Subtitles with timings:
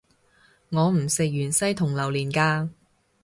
[0.69, 2.67] 我唔食芫茜同榴連架